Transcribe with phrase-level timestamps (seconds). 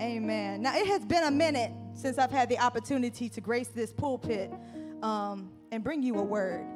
[0.00, 0.62] Amen.
[0.62, 4.52] Now, it has been a minute since I've had the opportunity to grace this pulpit
[5.02, 6.66] um, and bring you a word.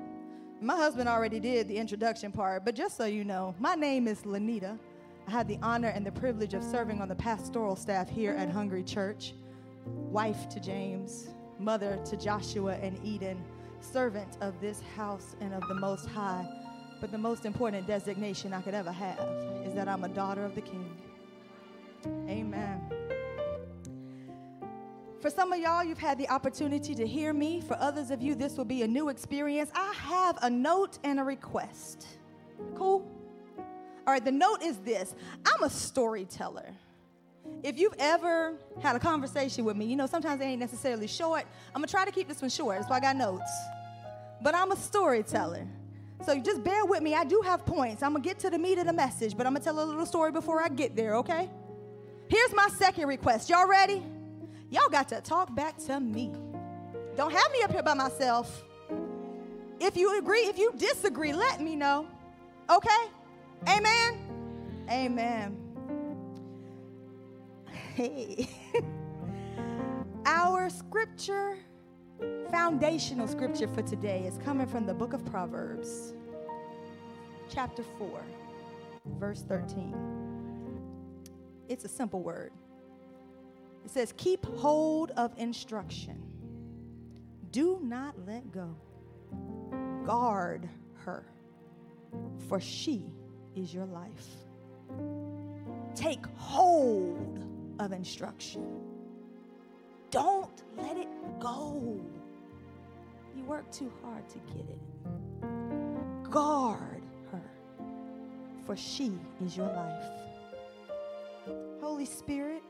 [0.62, 4.24] My husband already did the introduction part, but just so you know, my name is
[4.24, 4.78] Lanita.
[5.26, 8.50] I had the honor and the privilege of serving on the pastoral staff here at
[8.50, 9.34] Hungry Church,
[9.84, 11.28] wife to James,
[11.58, 13.42] mother to Joshua and Eden,
[13.80, 16.46] servant of this house and of the Most High.
[17.00, 19.20] But the most important designation I could ever have
[19.64, 20.94] is that I'm a daughter of the King.
[22.28, 22.99] Amen.
[25.20, 27.60] For some of y'all, you've had the opportunity to hear me.
[27.60, 29.70] For others of you, this will be a new experience.
[29.74, 32.06] I have a note and a request.
[32.74, 33.06] Cool?
[34.06, 36.70] All right, the note is this I'm a storyteller.
[37.62, 41.44] If you've ever had a conversation with me, you know, sometimes they ain't necessarily short.
[41.74, 43.50] I'm gonna try to keep this one short, that's why I got notes.
[44.42, 45.66] But I'm a storyteller.
[46.24, 47.14] So just bear with me.
[47.14, 48.02] I do have points.
[48.02, 50.06] I'm gonna get to the meat of the message, but I'm gonna tell a little
[50.06, 51.50] story before I get there, okay?
[52.28, 53.50] Here's my second request.
[53.50, 54.02] Y'all ready?
[54.70, 56.32] Y'all got to talk back to me.
[57.16, 58.64] Don't have me up here by myself.
[59.80, 62.06] If you agree, if you disagree, let me know.
[62.70, 63.08] Okay?
[63.68, 64.18] Amen?
[64.88, 65.56] Amen.
[67.94, 68.48] Hey.
[70.24, 71.58] Our scripture,
[72.50, 76.12] foundational scripture for today, is coming from the book of Proverbs,
[77.52, 78.22] chapter 4,
[79.18, 79.94] verse 13.
[81.68, 82.52] It's a simple word.
[83.84, 86.22] It says, Keep hold of instruction.
[87.50, 88.76] Do not let go.
[90.04, 90.68] Guard
[91.04, 91.24] her,
[92.48, 93.12] for she
[93.56, 94.26] is your life.
[95.94, 97.44] Take hold
[97.78, 98.64] of instruction.
[100.10, 101.08] Don't let it
[101.38, 102.00] go.
[103.36, 106.30] You work too hard to get it.
[106.30, 107.42] Guard her,
[108.66, 109.12] for she
[109.44, 110.04] is your life.
[111.80, 112.62] Holy Spirit,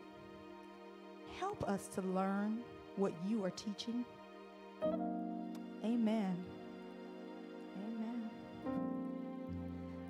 [1.40, 2.58] help us to learn
[2.96, 4.04] what you are teaching.
[5.82, 6.36] Amen.
[7.82, 8.30] Amen.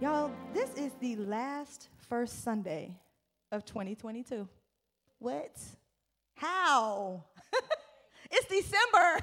[0.00, 2.96] Y'all, this is the last first Sunday
[3.52, 4.48] of 2022.
[5.20, 5.56] What?
[6.34, 7.22] How?
[8.32, 9.20] it's December.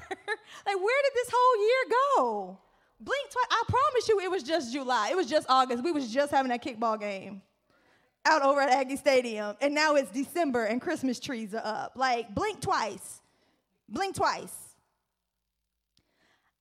[0.66, 2.58] like, where did this whole year go?
[3.00, 3.46] Blink twice.
[3.50, 5.10] I promise you it was just July.
[5.10, 5.84] It was just August.
[5.84, 7.42] We was just having that kickball game
[8.24, 11.92] out over at Aggie Stadium, and now it's December and Christmas trees are up.
[11.96, 13.20] Like, blink twice.
[13.88, 14.54] Blink twice.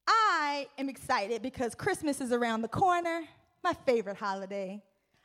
[0.07, 3.23] I am excited because Christmas is around the corner,
[3.63, 4.81] my favorite holiday.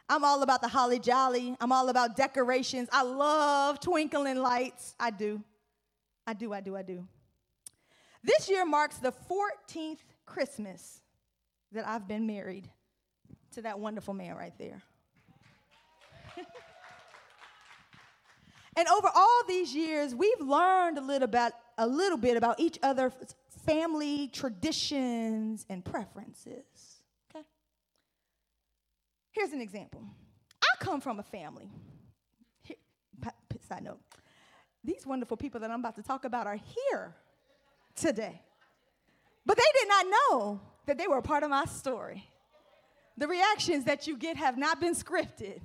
[0.08, 1.56] I'm all about the holly jolly.
[1.60, 2.88] I'm all about decorations.
[2.92, 4.94] I love twinkling lights.
[4.98, 5.42] I do.
[6.26, 7.06] I do, I do, I do.
[8.24, 11.00] This year marks the 14th Christmas
[11.72, 12.68] that I've been married
[13.52, 14.82] to that wonderful man right there.
[18.76, 22.78] And over all these years, we've learned a little about a little bit about each
[22.82, 23.12] other's
[23.66, 27.02] family traditions and preferences.
[27.30, 27.44] Okay?
[29.32, 30.02] Here's an example.
[30.62, 31.70] I come from a family.
[32.62, 32.76] Here,
[33.68, 34.00] side note.
[34.84, 36.56] These wonderful people that I'm about to talk about are
[36.90, 37.14] here
[37.94, 38.40] today.
[39.44, 42.28] But they did not know that they were a part of my story.
[43.16, 45.60] The reactions that you get have not been scripted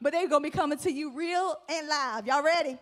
[0.00, 2.26] but they're gonna be coming to you real and live.
[2.26, 2.78] Y'all ready?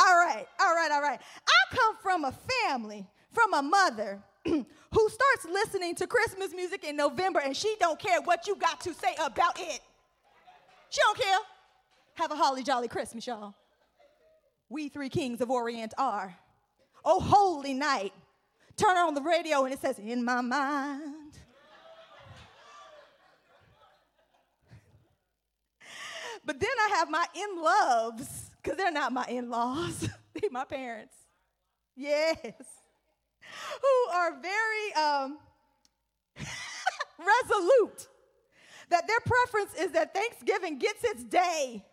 [0.00, 1.20] All right, all right, all right.
[1.46, 6.96] I come from a family, from a mother who starts listening to Christmas music in
[6.96, 9.80] November and she don't care what you got to say about it.
[10.88, 11.38] She don't care.
[12.14, 13.54] Have a holly jolly Christmas, y'all.
[14.68, 16.36] We three kings of Orient are.
[17.04, 18.12] Oh, holy night.
[18.76, 21.14] Turn on the radio and it says, In my mind.
[26.44, 30.00] But then I have my in loves, because they're not my in laws,
[30.34, 31.14] they're my parents.
[31.96, 32.38] Yes.
[33.82, 35.38] Who are very um,
[37.18, 38.08] resolute
[38.90, 41.84] that their preference is that Thanksgiving gets its day.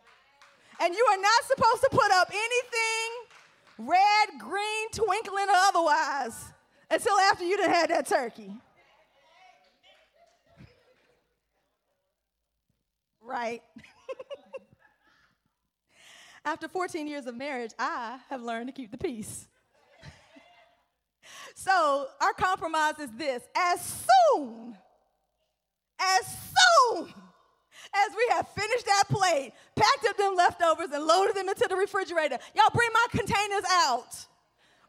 [0.79, 3.27] And you are not supposed to put up anything
[3.79, 6.53] red, green, twinkling, or otherwise
[6.89, 8.53] until after you done had that turkey.
[13.21, 13.61] Right.
[16.47, 19.49] After 14 years of marriage, I have learned to keep the peace.
[21.55, 24.77] so our compromise is this as soon,
[25.99, 31.49] as soon as we have finished that plate, packed up them leftovers and loaded them
[31.49, 34.15] into the refrigerator, y'all bring my containers out.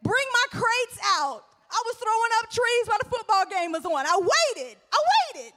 [0.05, 1.43] Bring my crates out.
[1.73, 4.07] I was throwing up trees while the football game was on.
[4.07, 4.77] I waited.
[4.93, 4.99] I
[5.35, 5.53] waited.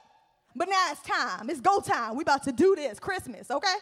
[0.56, 1.48] But now it's time.
[1.48, 2.16] It's go time.
[2.16, 3.76] We about to do this Christmas, okay?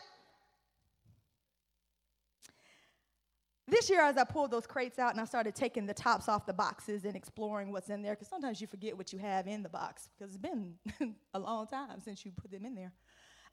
[3.70, 6.44] This year, as I pulled those crates out and I started taking the tops off
[6.44, 9.62] the boxes and exploring what's in there, because sometimes you forget what you have in
[9.62, 10.74] the box, because it's been
[11.34, 12.92] a long time since you put them in there,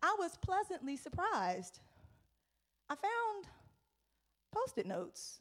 [0.02, 1.80] I was pleasantly surprised.
[2.90, 3.46] I found
[4.52, 5.38] post it notes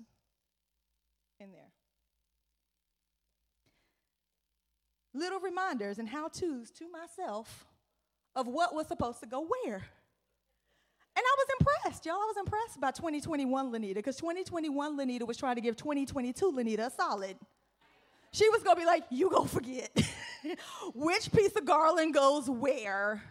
[1.40, 1.72] in there.
[5.14, 7.64] Little reminders and how to's to myself
[8.34, 9.86] of what was supposed to go where.
[11.16, 12.16] And I was impressed, y'all.
[12.16, 16.86] I was impressed by 2021 Lanita because 2021 Lanita was trying to give 2022 Lanita
[16.86, 17.36] a solid.
[18.32, 19.90] She was gonna be like, you go forget
[20.94, 23.22] which piece of garland goes where,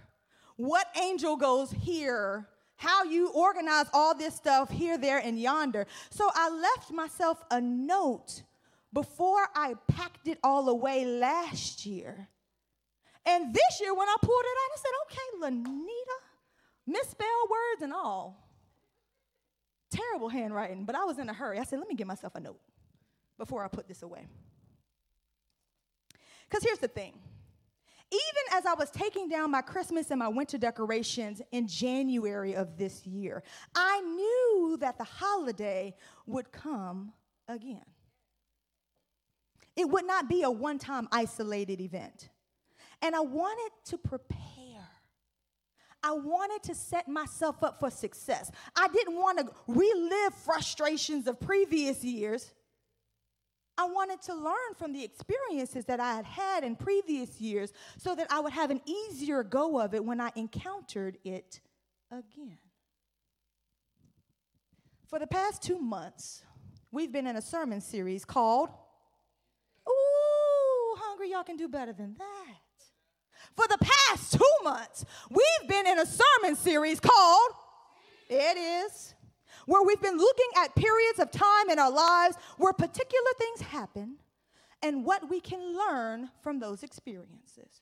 [0.56, 5.86] what angel goes here, how you organize all this stuff here, there, and yonder.
[6.10, 8.42] So I left myself a note
[8.94, 12.30] before I packed it all away last year.
[13.28, 16.25] And this year, when I pulled it out, I said, okay, Lanita,
[16.88, 18.42] misspelled words and all.
[19.92, 21.60] Terrible handwriting, but I was in a hurry.
[21.60, 22.60] I said, let me give myself a note
[23.38, 24.28] before I put this away.
[26.50, 27.14] Because here's the thing
[28.12, 32.78] even as I was taking down my Christmas and my winter decorations in January of
[32.78, 33.44] this year,
[33.74, 35.96] I knew that the holiday
[36.28, 37.14] would come
[37.48, 37.86] again.
[39.76, 42.30] It would not be a one time isolated event.
[43.02, 44.55] And I wanted to prepare.
[46.06, 48.52] I wanted to set myself up for success.
[48.76, 52.54] I didn't want to relive frustrations of previous years.
[53.76, 58.14] I wanted to learn from the experiences that I had had in previous years so
[58.14, 61.60] that I would have an easier go of it when I encountered it
[62.12, 62.60] again.
[65.08, 66.44] For the past two months,
[66.92, 68.70] we've been in a sermon series called
[69.90, 72.35] Ooh, Hungry, y'all can do better than that.
[73.56, 77.52] For the past two months, we've been in a sermon series called
[78.30, 79.16] It Is
[79.66, 84.18] where we've been looking at periods of time in our lives where particular things happen
[84.82, 87.82] and what we can learn from those experiences.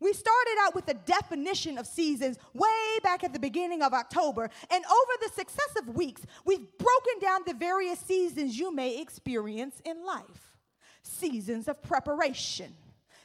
[0.00, 4.50] We started out with a definition of seasons way back at the beginning of October,
[4.70, 10.04] and over the successive weeks, we've broken down the various seasons you may experience in
[10.04, 10.56] life.
[11.02, 12.74] Seasons of preparation,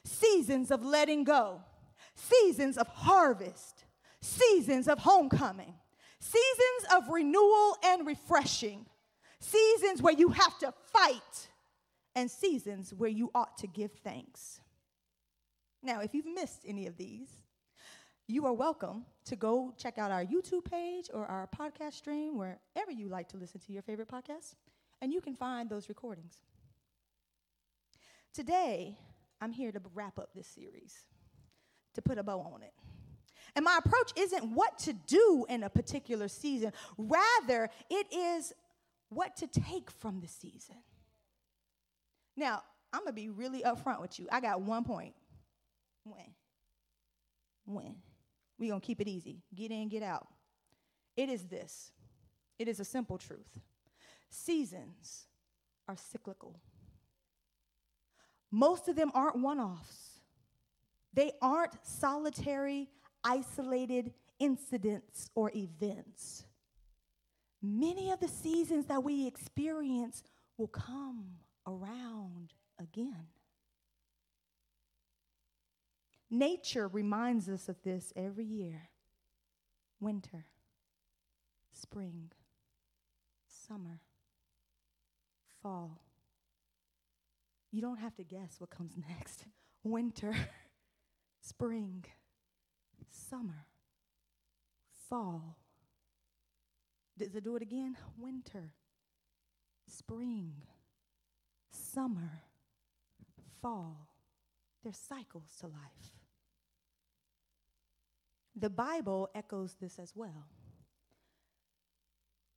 [0.04, 1.62] seasons of letting go,
[2.19, 3.86] seasons of harvest,
[4.21, 5.74] seasons of homecoming,
[6.19, 8.86] seasons of renewal and refreshing,
[9.39, 11.48] seasons where you have to fight,
[12.16, 14.60] and seasons where you ought to give thanks.
[15.81, 17.30] Now, if you've missed any of these,
[18.27, 22.92] you are welcome to go check out our YouTube page or our podcast stream, wherever
[22.92, 24.56] you like to listen to your favorite podcasts,
[25.01, 26.42] and you can find those recordings.
[28.33, 28.98] Today,
[29.42, 31.06] I'm here to wrap up this series,
[31.95, 32.74] to put a bow on it.
[33.56, 38.53] And my approach isn't what to do in a particular season, rather, it is
[39.09, 40.77] what to take from the season.
[42.38, 42.63] Now,
[42.94, 44.27] I'm gonna be really upfront with you.
[44.31, 45.13] I got one point.
[46.03, 46.36] When?
[47.65, 47.95] When?
[48.59, 49.41] we gonna keep it easy.
[49.56, 50.27] Get in, get out.
[51.15, 51.91] It is this
[52.59, 53.59] it is a simple truth.
[54.30, 55.25] Seasons
[55.88, 56.59] are cyclical.
[58.51, 60.09] Most of them aren't one offs,
[61.14, 62.90] they aren't solitary
[63.24, 66.46] isolated incidents or events.
[67.62, 70.24] Many of the seasons that we experience
[70.58, 71.26] will come
[71.68, 73.28] around again.
[76.30, 78.89] Nature reminds us of this every year
[80.00, 80.46] winter,
[81.74, 82.32] spring,
[83.48, 84.00] summer,
[85.62, 86.01] fall.
[87.72, 89.46] You don't have to guess what comes next
[89.84, 90.36] winter,
[91.41, 92.05] spring,
[93.10, 93.65] summer,
[95.10, 95.58] fall.
[97.17, 97.98] Does it do it again?
[98.17, 98.74] Winter,
[99.88, 100.53] spring,
[101.72, 102.43] summer,
[103.62, 104.08] fall.
[104.84, 106.13] There's cycles to life.
[108.55, 110.48] The Bible echoes this as well.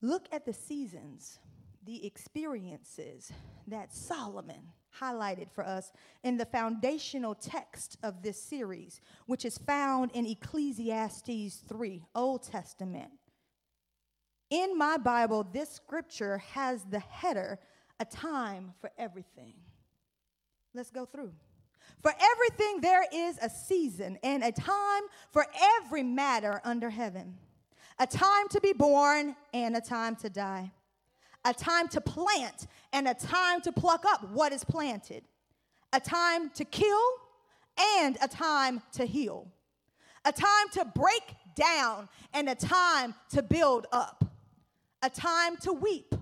[0.00, 1.38] Look at the seasons,
[1.84, 3.32] the experiences
[3.68, 10.11] that Solomon highlighted for us in the foundational text of this series, which is found
[10.12, 13.11] in Ecclesiastes 3, Old Testament.
[14.50, 17.58] In my Bible, this scripture has the header,
[18.00, 19.54] a time for everything.
[20.75, 21.32] Let's go through.
[22.00, 25.46] For everything, there is a season and a time for
[25.80, 27.38] every matter under heaven,
[27.99, 30.72] a time to be born and a time to die
[31.44, 35.25] a time to plant and a time to pluck up what is planted,
[35.92, 37.00] a time to kill
[37.99, 39.49] and a time to heal,
[40.25, 44.25] a time to break down and a time to build up,
[45.02, 46.14] a time to weep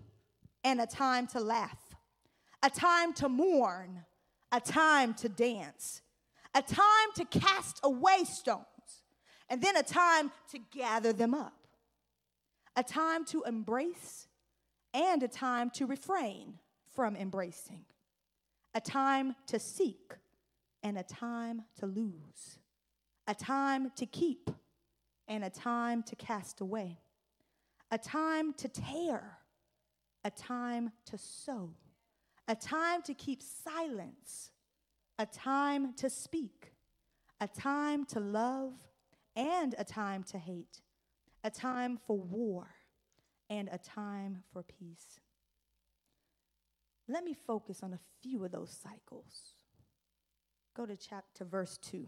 [0.64, 1.94] and a time to laugh,
[2.62, 4.04] a time to mourn,
[4.52, 6.02] a time to dance,
[6.54, 8.64] a time to cast away stones,
[9.48, 11.66] and then a time to gather them up,
[12.76, 14.28] a time to embrace
[14.92, 16.54] and a time to refrain
[16.94, 17.84] from embracing,
[18.74, 20.14] a time to seek
[20.82, 22.58] and a time to lose,
[23.26, 24.50] a time to keep
[25.28, 26.98] and a time to cast away,
[27.90, 29.38] a time to tear,
[30.24, 31.70] a time to sow,
[32.48, 34.50] a time to keep silence,
[35.18, 36.72] a time to speak,
[37.40, 38.72] a time to love
[39.36, 40.80] and a time to hate,
[41.44, 42.68] a time for war
[43.50, 45.18] and a time for peace.
[47.08, 49.54] Let me focus on a few of those cycles.
[50.76, 52.06] Go to chapter verse 2.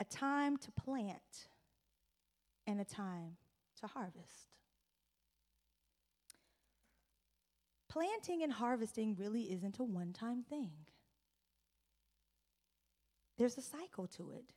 [0.00, 1.48] A time to plant
[2.66, 3.36] and a time
[3.80, 4.48] to harvest.
[7.90, 10.72] Planting and harvesting really isn't a one time thing,
[13.38, 14.52] there's a cycle to it.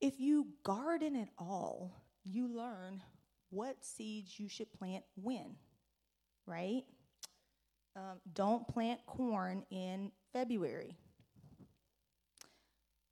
[0.00, 3.02] If you garden at all, you learn
[3.56, 5.56] what seeds you should plant when,
[6.46, 6.84] right?
[7.96, 10.94] Um, don't plant corn in February.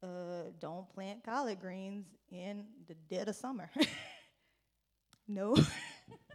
[0.03, 3.71] Uh, don't plant collard greens in the dead of summer.
[5.29, 5.57] no.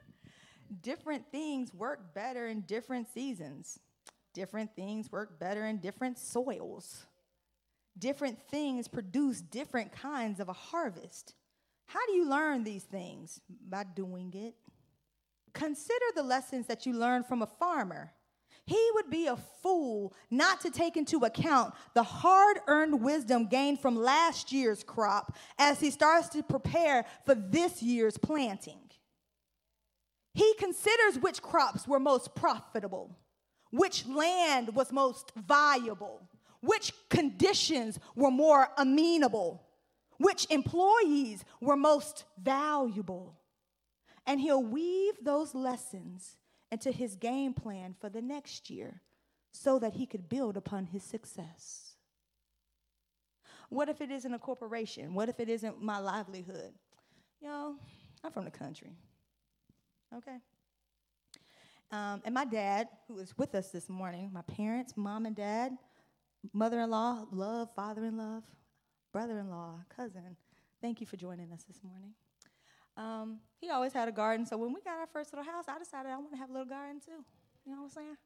[0.82, 3.78] different things work better in different seasons.
[4.34, 7.06] Different things work better in different soils.
[8.00, 11.36] Different things produce different kinds of a harvest.
[11.90, 13.42] How do you learn these things?
[13.68, 14.54] By doing it.
[15.54, 18.14] Consider the lessons that you learn from a farmer.
[18.68, 23.80] He would be a fool not to take into account the hard earned wisdom gained
[23.80, 28.92] from last year's crop as he starts to prepare for this year's planting.
[30.36, 33.18] He considers which crops were most profitable,
[33.72, 36.22] which land was most viable,
[36.62, 39.64] which conditions were more amenable,
[40.20, 43.40] which employees were most valuable.
[44.28, 46.38] And he'll weave those lessons
[46.72, 49.02] into his game plan for the next year
[49.52, 51.96] so that he could build upon his success.
[53.70, 55.14] What if it isn't a corporation?
[55.14, 56.74] What if it isn't my livelihood?
[57.42, 57.76] Yo,
[58.24, 58.92] I'm from the country.
[60.16, 60.38] Okay?
[61.92, 65.72] Um, and my dad, who is with us this morning, my parents, mom and dad,
[66.54, 68.44] mother in law, love, father in love,
[69.12, 70.36] brother in law, cousin,
[70.82, 72.14] thank you for joining us this morning.
[72.96, 75.80] Um, he always had a garden, so when we got our first little house, I
[75.80, 77.24] decided I want to have a little garden too.
[77.66, 78.18] You know what I'm saying?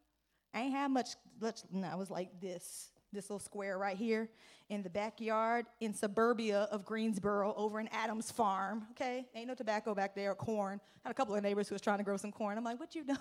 [0.53, 1.09] I ain't had much,
[1.39, 4.29] much no, it was like this, this little square right here
[4.69, 9.25] in the backyard in suburbia of Greensboro over in Adams Farm, okay?
[9.35, 10.79] Ain't no tobacco back there or corn.
[11.03, 12.57] I had a couple of neighbors who was trying to grow some corn.
[12.57, 13.17] I'm like, what you doing?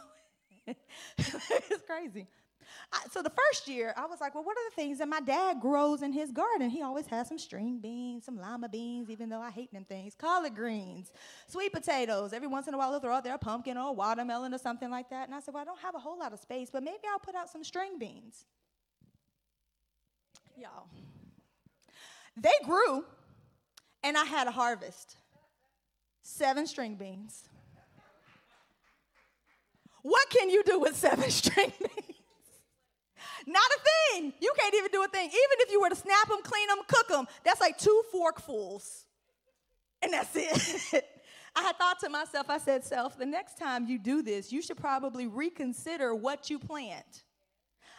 [1.18, 2.26] it's crazy.
[2.92, 5.20] I, so the first year, I was like, well, what are the things that my
[5.20, 6.70] dad grows in his garden?
[6.70, 10.14] He always has some string beans, some lima beans, even though I hate them things,
[10.14, 11.12] collard greens,
[11.46, 12.32] sweet potatoes.
[12.32, 14.58] Every once in a while, they'll throw out there a pumpkin or a watermelon or
[14.58, 15.28] something like that.
[15.28, 17.18] And I said, well, I don't have a whole lot of space, but maybe I'll
[17.18, 18.44] put out some string beans.
[20.56, 20.86] Y'all.
[22.36, 23.04] They grew,
[24.02, 25.16] and I had a harvest.
[26.22, 27.44] Seven string beans.
[30.02, 31.90] What can you do with seven string beans?
[33.46, 33.80] Not a
[34.12, 34.32] thing.
[34.40, 35.26] You can't even do a thing.
[35.26, 39.04] Even if you were to snap them, clean them, cook them, that's like two forkfuls.
[40.02, 41.04] And that's it.
[41.56, 44.62] I had thought to myself, I said, Self, the next time you do this, you
[44.62, 47.24] should probably reconsider what you plant.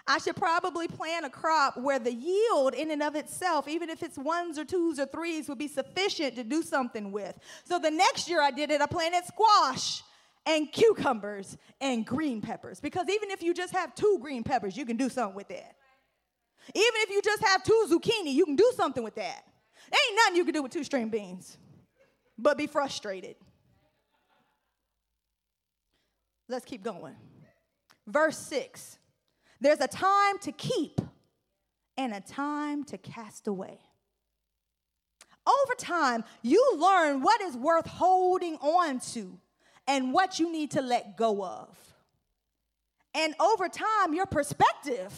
[0.05, 4.03] I should probably plant a crop where the yield, in and of itself, even if
[4.03, 7.37] it's ones or twos or threes, would be sufficient to do something with.
[7.63, 10.03] So the next year I did it, I planted squash
[10.45, 12.81] and cucumbers and green peppers.
[12.81, 15.75] Because even if you just have two green peppers, you can do something with that.
[16.73, 19.43] Even if you just have two zucchini, you can do something with that.
[19.85, 21.57] Ain't nothing you can do with two string beans,
[22.37, 23.35] but be frustrated.
[26.47, 27.15] Let's keep going.
[28.07, 28.97] Verse 6
[29.61, 30.99] There's a time to keep
[31.97, 33.79] and a time to cast away.
[35.45, 39.37] Over time, you learn what is worth holding on to
[39.87, 41.77] and what you need to let go of.
[43.13, 45.11] And over time, your perspective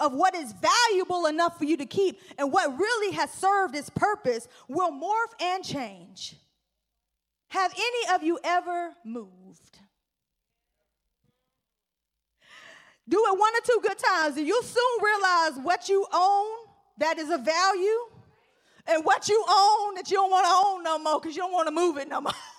[0.00, 3.90] of what is valuable enough for you to keep and what really has served its
[3.90, 6.34] purpose will morph and change.
[7.48, 9.78] Have any of you ever moved?
[13.08, 16.46] Do it one or two good times, and you'll soon realize what you own
[16.98, 17.98] that is of value
[18.86, 21.52] and what you own that you don't want to own no more because you don't
[21.52, 22.32] want to move it no more.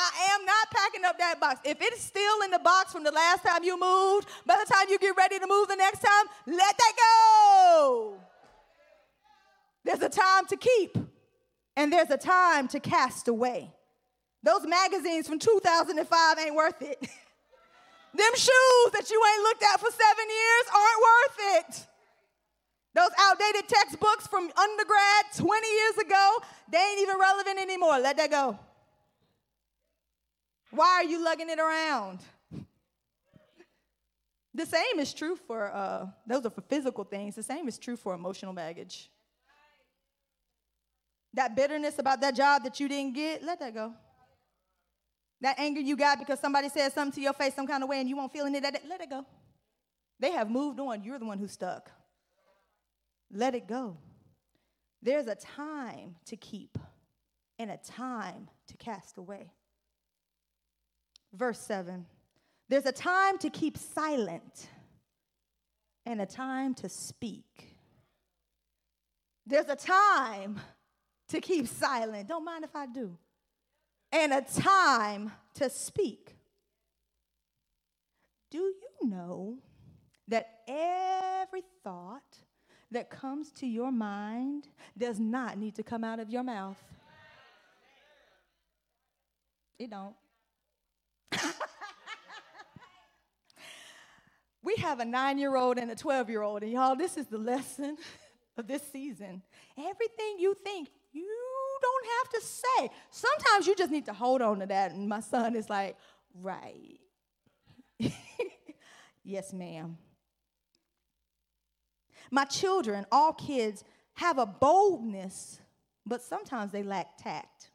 [0.00, 1.60] I am not packing up that box.
[1.64, 4.86] If it's still in the box from the last time you moved, by the time
[4.88, 8.16] you get ready to move the next time, let that go.
[9.84, 10.96] There's a time to keep,
[11.76, 13.70] and there's a time to cast away.
[14.42, 16.98] Those magazines from 2005 ain't worth it.
[18.12, 21.86] Them shoes that you ain't looked at for seven years aren't worth it.
[22.94, 26.38] Those outdated textbooks from undergrad 20 years ago,
[26.72, 28.00] they ain't even relevant anymore.
[28.00, 28.58] Let that go.
[30.70, 32.20] Why are you lugging it around?
[34.52, 37.34] The same is true for, uh, those are for physical things.
[37.36, 39.10] The same is true for emotional baggage.
[41.34, 43.92] That bitterness about that job that you didn't get, let that go.
[45.40, 48.00] That anger you got because somebody said something to your face some kind of way
[48.00, 49.24] and you won't feel it, that let it go.
[50.18, 51.02] They have moved on.
[51.02, 51.90] You're the one who's stuck.
[53.32, 53.96] Let it go.
[55.02, 56.76] There's a time to keep
[57.58, 59.50] and a time to cast away.
[61.32, 62.06] Verse 7
[62.68, 64.68] There's a time to keep silent
[66.06, 67.76] and a time to speak.
[69.46, 70.60] There's a time
[71.28, 72.28] to keep silent.
[72.28, 73.16] Don't mind if I do.
[74.12, 76.36] And a time to speak.
[78.50, 79.58] Do you know
[80.28, 82.38] that every thought
[82.90, 84.66] that comes to your mind
[84.98, 86.82] does not need to come out of your mouth?
[89.78, 90.14] It don't.
[94.62, 97.26] We have a nine year old and a 12 year old, and y'all, this is
[97.26, 97.96] the lesson
[98.56, 99.42] of this season.
[99.78, 101.26] Everything you think, you
[101.82, 102.90] don't have to say.
[103.10, 104.92] Sometimes you just need to hold on to that.
[104.92, 105.96] And my son is like,
[106.34, 106.98] right.
[109.24, 109.96] yes, ma'am.
[112.30, 113.82] My children, all kids,
[114.14, 115.60] have a boldness,
[116.06, 117.69] but sometimes they lack tact.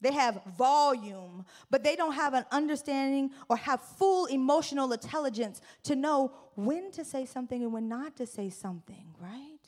[0.00, 5.94] They have volume, but they don't have an understanding or have full emotional intelligence to
[5.94, 9.58] know when to say something and when not to say something, right?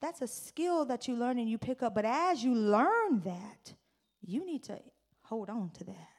[0.00, 1.94] That's a skill that you learn and you pick up.
[1.94, 3.74] But as you learn that,
[4.20, 4.80] you need to
[5.22, 6.11] hold on to that.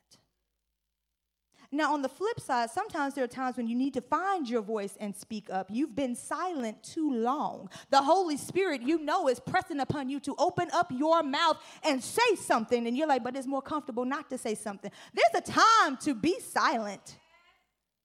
[1.73, 4.62] Now, on the flip side, sometimes there are times when you need to find your
[4.62, 5.67] voice and speak up.
[5.71, 7.67] You've been silent too long.
[7.89, 12.03] The Holy Spirit, you know, is pressing upon you to open up your mouth and
[12.03, 12.86] say something.
[12.86, 14.91] And you're like, but it's more comfortable not to say something.
[15.15, 17.17] There's a time to be silent,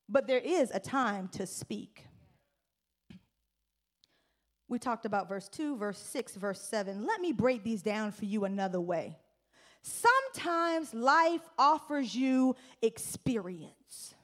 [0.09, 2.05] but there is a time to speak.
[4.67, 7.07] We talked about verse 2, verse 6, verse 7.
[7.07, 9.19] Let me break these down for you another way.
[9.83, 14.15] Sometimes life offers you experience.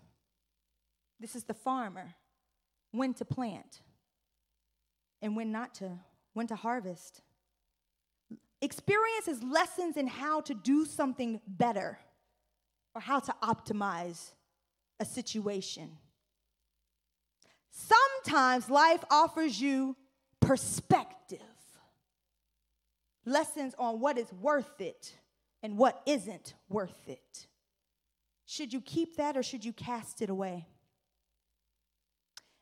[1.20, 2.14] This is the farmer
[2.90, 3.80] when to plant
[5.22, 5.90] and when not to,
[6.32, 7.22] when to harvest.
[8.60, 11.98] Experience is lessons in how to do something better
[12.94, 14.32] or how to optimize
[15.00, 15.90] a situation.
[17.70, 19.96] Sometimes life offers you
[20.40, 21.40] perspective,
[23.24, 25.14] lessons on what is worth it
[25.64, 27.46] and what isn't worth it.
[28.44, 30.66] Should you keep that or should you cast it away?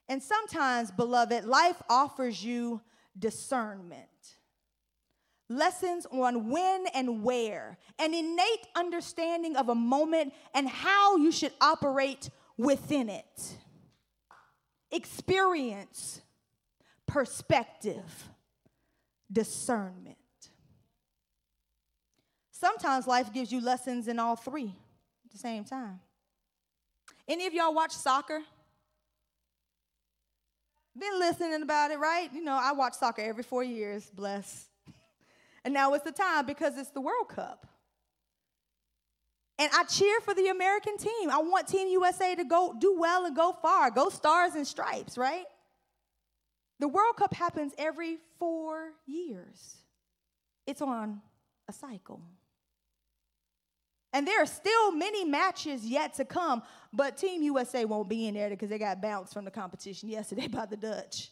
[0.08, 2.80] And sometimes, beloved, life offers you
[3.18, 4.36] discernment,
[5.48, 11.52] lessons on when and where, an innate understanding of a moment and how you should
[11.60, 13.56] operate within it,
[14.92, 16.20] experience,
[17.06, 18.28] perspective,
[19.32, 20.21] discernment.
[22.62, 24.72] Sometimes life gives you lessons in all three
[25.24, 25.98] at the same time.
[27.26, 28.40] Any of y'all watch soccer?
[30.96, 32.32] Been listening about it, right?
[32.32, 34.68] You know, I watch soccer every four years, bless.
[35.64, 37.68] And now it's the time because it's the World Cup.
[39.60, 41.30] And I cheer for the American team.
[41.30, 45.16] I want Team USA to go do well and go far, go stars and stripes,
[45.16, 45.44] right?
[46.80, 49.76] The World Cup happens every four years.
[50.66, 51.22] It's on
[51.68, 52.22] a cycle.
[54.12, 58.34] And there are still many matches yet to come, but Team USA won't be in
[58.34, 61.30] there because they got bounced from the competition yesterday by the Dutch.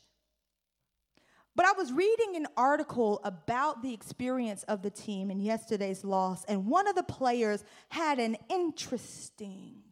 [1.56, 6.44] But I was reading an article about the experience of the team in yesterday's loss,
[6.44, 9.82] and one of the players had an interesting,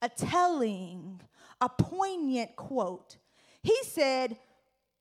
[0.00, 1.20] a telling,
[1.60, 3.18] a poignant quote.
[3.62, 4.38] He said,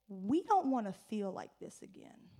[0.09, 2.32] We don't want to feel like this again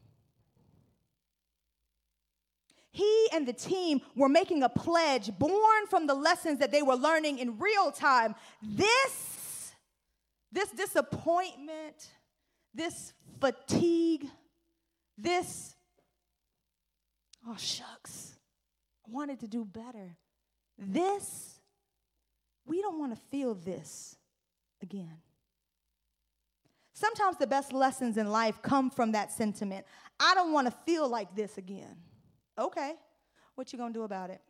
[2.94, 6.96] he and the team were making a pledge born from the lessons that they were
[6.96, 8.36] learning in real time.
[8.62, 9.74] This,
[10.52, 12.12] this disappointment,
[12.72, 14.28] this fatigue,
[15.18, 15.74] this,
[17.48, 18.36] oh shucks,
[19.08, 20.16] I wanted to do better.
[20.78, 21.60] This,
[22.68, 24.16] we don't want to feel this
[24.84, 25.18] again.
[26.94, 29.84] Sometimes the best lessons in life come from that sentiment.
[30.20, 31.98] I don't want to feel like this again.
[32.58, 32.94] Okay,
[33.56, 34.42] what you to do about it?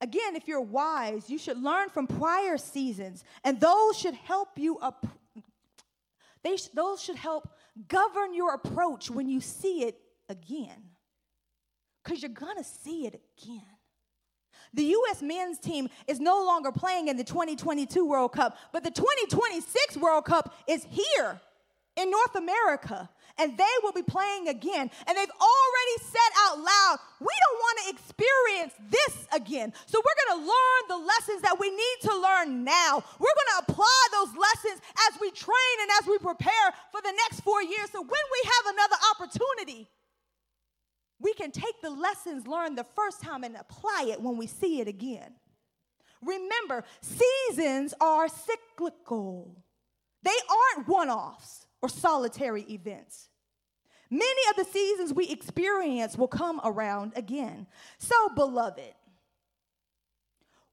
[0.00, 4.78] Again, if you're wise, you should learn from prior seasons, and those should help you
[4.78, 5.06] up.
[6.44, 7.48] They sh- those should help
[7.88, 10.90] govern your approach when you see it again.
[12.04, 13.66] Because you're gonna see it again.
[14.72, 15.20] The U.S.
[15.20, 20.26] men's team is no longer playing in the 2022 World Cup, but the 2026 World
[20.26, 21.40] Cup is here
[21.96, 23.08] in North America
[23.38, 24.90] and they will be playing again.
[25.06, 29.72] And they've already said out loud, we don't want to experience this again.
[29.86, 33.02] So we're going to learn the lessons that we need to learn now.
[33.18, 37.12] We're going to apply those lessons as we train and as we prepare for the
[37.28, 37.90] next four years.
[37.92, 39.88] So when we have another opportunity,
[41.20, 44.80] we can take the lessons learned the first time and apply it when we see
[44.80, 45.32] it again.
[46.22, 49.56] Remember, seasons are cyclical,
[50.24, 50.30] they
[50.76, 53.28] aren't one offs or solitary events.
[54.10, 57.66] Many of the seasons we experience will come around again.
[57.98, 58.94] So, beloved,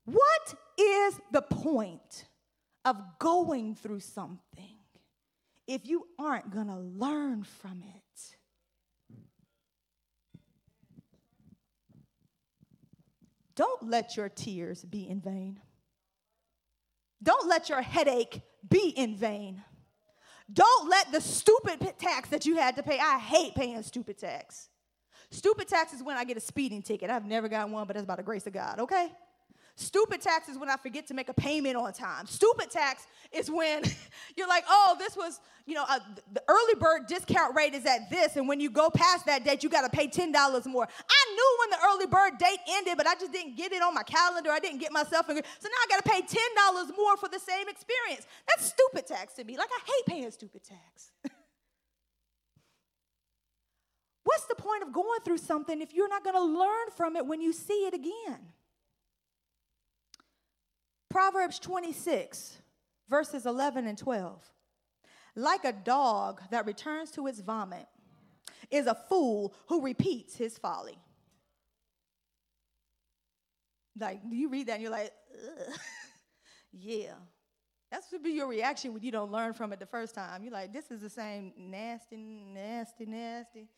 [0.05, 2.25] what is the point
[2.85, 4.77] of going through something
[5.67, 8.37] if you aren't going to learn from it?
[13.55, 15.59] Don't let your tears be in vain.
[17.23, 19.63] Don't let your headache be in vain.
[20.51, 22.99] Don't let the stupid tax that you had to pay.
[22.99, 24.69] I hate paying stupid tax.
[25.31, 27.09] Stupid tax is when I get a speeding ticket.
[27.09, 29.11] I've never got one, but that's by the grace of God, okay?
[29.77, 32.27] Stupid tax is when I forget to make a payment on time.
[32.27, 33.83] Stupid tax is when
[34.37, 35.99] you're like, oh, this was, you know, uh,
[36.31, 39.63] the early bird discount rate is at this, and when you go past that date,
[39.63, 40.31] you got to pay $10
[40.67, 40.87] more.
[40.87, 43.93] I knew when the early bird date ended, but I just didn't get it on
[43.93, 44.49] my calendar.
[44.49, 47.39] I didn't get myself, in, so now I got to pay $10 more for the
[47.39, 48.25] same experience.
[48.47, 49.57] That's stupid tax to me.
[49.57, 51.11] Like, I hate paying stupid tax.
[54.23, 57.25] What's the point of going through something if you're not going to learn from it
[57.25, 58.53] when you see it again?
[61.15, 62.57] Proverbs 26,
[63.07, 64.51] verses 11 and 12.
[65.37, 67.85] Like a dog that returns to its vomit
[68.69, 70.97] is a fool who repeats his folly.
[73.97, 75.13] Like, you read that and you're like,
[76.73, 77.13] yeah.
[77.89, 80.43] That's to be your reaction when you don't learn from it the first time.
[80.43, 83.69] You're like, this is the same nasty, nasty, nasty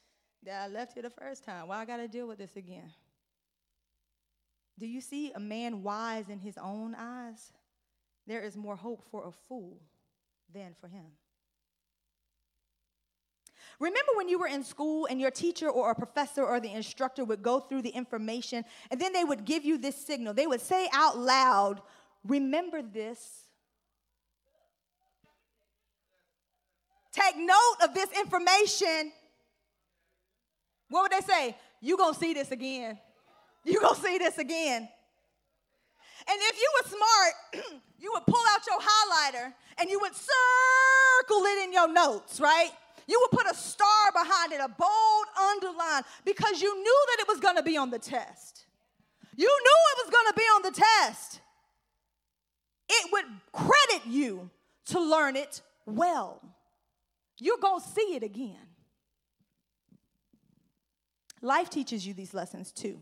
[0.41, 1.67] that I left here the first time.
[1.67, 2.91] Why I got to deal with this again?
[4.79, 7.51] Do you see a man wise in his own eyes?
[8.27, 9.77] There is more hope for a fool
[10.53, 11.05] than for him.
[13.79, 17.23] Remember when you were in school and your teacher or a professor or the instructor
[17.23, 20.33] would go through the information and then they would give you this signal?
[20.33, 21.81] They would say out loud,
[22.27, 23.43] Remember this.
[27.11, 29.11] Take note of this information.
[30.89, 31.55] What would they say?
[31.81, 32.99] You're going to see this again.
[33.67, 34.88] You're going to see this again.
[36.30, 41.43] And if you were smart, you would pull out your highlighter and you would circle
[41.43, 42.71] it in your notes, right?
[43.08, 47.27] You would put a star behind it, a bold underline, because you knew that it
[47.27, 48.65] was going to be on the test.
[49.36, 51.41] You knew it was going to be on the test.
[52.89, 54.49] It would credit you
[54.88, 56.41] to learn it well.
[57.38, 58.56] You're going to see it again.
[61.41, 62.99] Life teaches you these lessons too.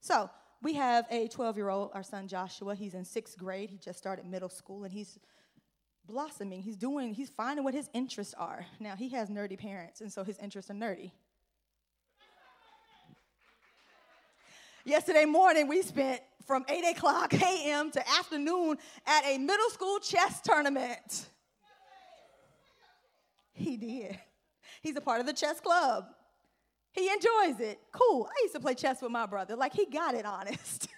[0.00, 0.30] So
[0.62, 2.74] we have a 12 year old, our son Joshua.
[2.74, 3.70] He's in sixth grade.
[3.70, 5.18] He just started middle school and he's
[6.08, 6.62] blossoming.
[6.62, 8.66] He's doing, he's finding what his interests are.
[8.80, 11.12] Now, he has nerdy parents, and so his interests are nerdy.
[14.84, 17.90] Yesterday morning, we spent from 8 o'clock a.m.
[17.90, 21.28] to afternoon at a middle school chess tournament.
[23.52, 24.18] He did.
[24.80, 26.06] He's a part of the chess club.
[26.98, 27.78] He enjoys it.
[27.92, 28.28] Cool.
[28.28, 29.54] I used to play chess with my brother.
[29.54, 30.88] Like, he got it honest.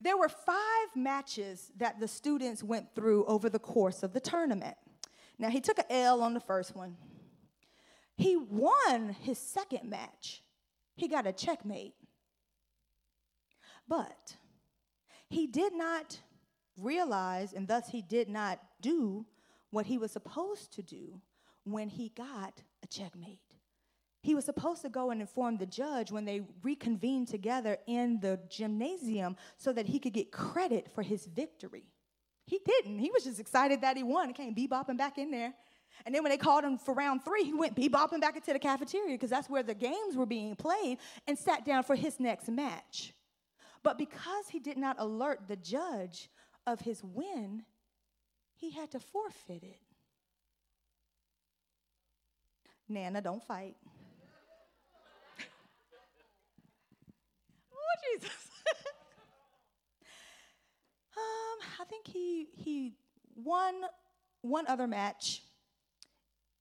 [0.00, 4.76] there were five matches that the students went through over the course of the tournament.
[5.36, 6.96] Now, he took an L on the first one.
[8.16, 10.44] He won his second match,
[10.94, 11.94] he got a checkmate.
[13.88, 14.36] But
[15.28, 16.20] he did not
[16.78, 19.26] realize, and thus he did not do
[19.70, 21.20] what he was supposed to do
[21.64, 23.40] when he got a checkmate.
[24.22, 28.38] He was supposed to go and inform the judge when they reconvened together in the
[28.48, 31.84] gymnasium so that he could get credit for his victory.
[32.46, 33.00] He didn't.
[33.00, 34.28] He was just excited that he won.
[34.28, 35.52] He came bebopping back in there.
[36.06, 38.58] And then when they called him for round three, he went bebopping back into the
[38.58, 42.48] cafeteria because that's where the games were being played and sat down for his next
[42.48, 43.12] match.
[43.82, 46.30] But because he did not alert the judge
[46.66, 47.64] of his win,
[48.54, 49.80] he had to forfeit it.
[52.88, 53.76] Nana, don't fight.
[58.20, 58.30] Jesus.
[61.16, 62.94] um, I think he he
[63.34, 63.74] won
[64.42, 65.42] one other match.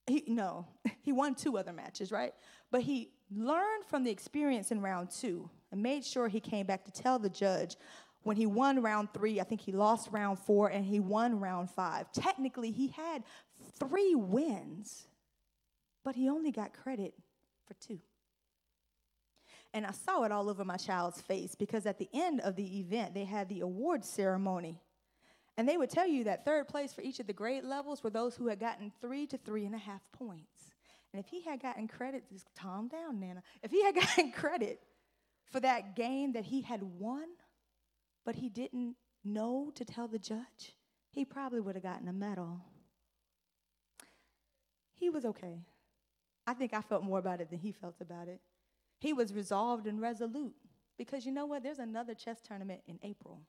[0.08, 0.68] He no,
[1.02, 2.34] he won two other matches, right?
[2.72, 6.84] But he learned from the experience in round two and made sure he came back
[6.86, 7.76] to tell the judge
[8.24, 11.72] when he won round three, I think he lost round four and he won round
[11.72, 12.12] five.
[12.12, 13.24] Technically, he had
[13.80, 15.08] three wins,
[16.04, 17.16] but he only got credit
[17.68, 18.00] for two.
[19.74, 22.80] And I saw it all over my child's face because at the end of the
[22.80, 24.82] event, they had the award ceremony.
[25.58, 28.10] And they would tell you that third place for each of the grade levels were
[28.10, 30.72] those who had gotten three to three and a half points.
[31.14, 33.44] And if he had gotten credit, just calm down, Nana.
[33.62, 34.82] If he had gotten credit
[35.52, 37.26] for that game that he had won,
[38.26, 40.76] but he didn't know to tell the judge,
[41.12, 42.62] he probably would have gotten a medal.
[44.94, 45.60] He was okay.
[46.48, 48.40] I think I felt more about it than he felt about it.
[49.02, 50.54] He was resolved and resolute
[50.96, 51.64] because you know what?
[51.64, 53.42] There's another chess tournament in April.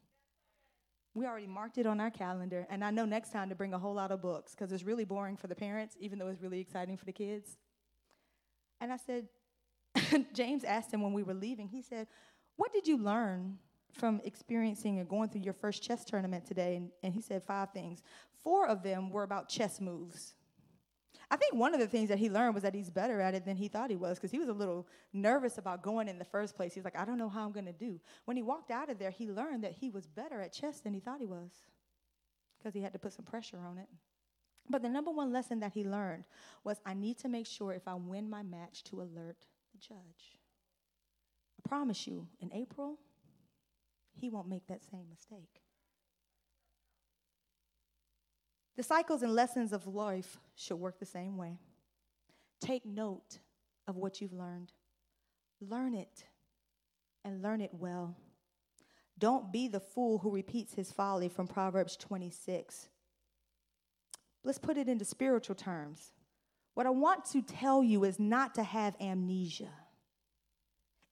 [1.15, 3.79] We already marked it on our calendar, and I know next time to bring a
[3.79, 6.59] whole lot of books because it's really boring for the parents, even though it's really
[6.59, 7.59] exciting for the kids.
[8.81, 9.29] And I said,
[10.33, 12.07] James asked him when we were leaving, he said,
[12.57, 13.59] What did you learn
[13.93, 16.77] from experiencing and going through your first chess tournament today?
[16.77, 18.03] And, and he said five things.
[18.43, 20.33] Four of them were about chess moves.
[21.33, 23.47] I think one of the things that he learned was that he's better at it
[23.47, 26.27] than he thought he was because he was a little nervous about going in the
[26.27, 26.75] first place.
[26.75, 27.99] He's like, I don't know how I'm going to do.
[28.27, 30.93] When he walked out of there, he learned that he was better at chess than
[30.93, 31.51] he thought he was
[32.59, 33.89] because he had to put some pressure on it.
[34.69, 36.25] But the number one lesson that he learned
[36.65, 40.37] was I need to make sure if I win my match to alert the judge.
[41.59, 42.99] I promise you, in April,
[44.13, 45.63] he won't make that same mistake.
[48.77, 51.59] The cycles and lessons of life should work the same way.
[52.61, 53.39] Take note
[53.87, 54.73] of what you've learned,
[55.61, 56.25] learn it,
[57.25, 58.17] and learn it well.
[59.19, 62.89] Don't be the fool who repeats his folly from Proverbs 26.
[64.45, 66.13] Let's put it into spiritual terms.
[66.75, 69.69] What I want to tell you is not to have amnesia.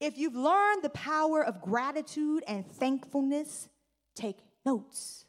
[0.00, 3.68] If you've learned the power of gratitude and thankfulness,
[4.16, 5.26] take notes.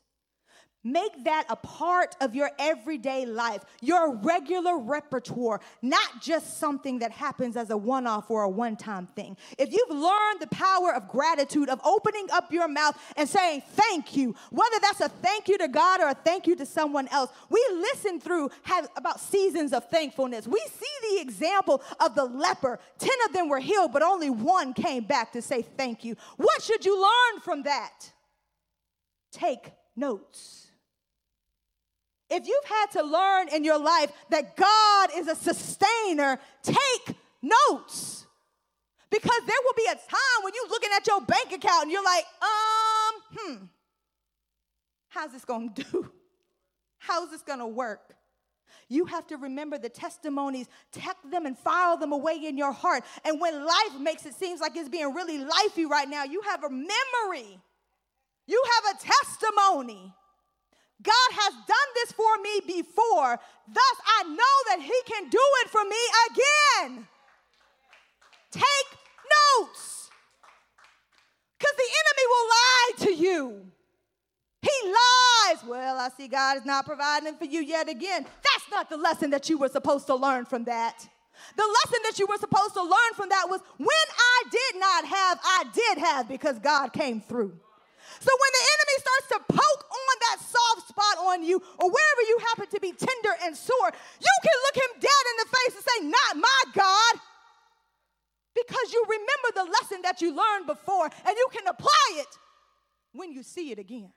[0.83, 7.11] Make that a part of your everyday life, your regular repertoire, not just something that
[7.11, 9.37] happens as a one off or a one time thing.
[9.59, 14.17] If you've learned the power of gratitude, of opening up your mouth and saying thank
[14.17, 17.29] you, whether that's a thank you to God or a thank you to someone else,
[17.49, 20.47] we listen through have about seasons of thankfulness.
[20.47, 22.79] We see the example of the leper.
[22.97, 26.15] Ten of them were healed, but only one came back to say thank you.
[26.37, 28.11] What should you learn from that?
[29.31, 30.70] Take notes.
[32.31, 38.25] If you've had to learn in your life that God is a sustainer, take notes.
[39.09, 42.03] Because there will be a time when you're looking at your bank account and you're
[42.03, 43.65] like, um, hmm,
[45.09, 46.09] how's this gonna do?
[46.99, 48.15] How's this gonna work?
[48.87, 53.03] You have to remember the testimonies, tuck them and file them away in your heart.
[53.25, 56.63] And when life makes it seems like it's being really lifey right now, you have
[56.63, 57.59] a memory.
[58.47, 60.13] You have a testimony
[61.01, 65.69] God has done this for me before, thus I know that He can do it
[65.69, 65.97] for me
[66.29, 67.07] again.
[68.51, 68.89] Take
[69.59, 70.09] notes.
[71.57, 73.71] Because the enemy will lie to you.
[74.61, 75.63] He lies.
[75.65, 78.23] Well, I see God is not providing for you yet again.
[78.23, 81.07] That's not the lesson that you were supposed to learn from that.
[81.55, 85.05] The lesson that you were supposed to learn from that was when I did not
[85.05, 87.59] have, I did have because God came through.
[88.21, 92.23] So when the enemy starts to poke on that soft spot on you or wherever
[92.29, 95.73] you happen to be tender and sore, you can look him dead in the face
[95.73, 97.21] and say, Not my God.
[98.53, 102.27] Because you remember the lesson that you learned before and you can apply it
[103.13, 104.11] when you see it again.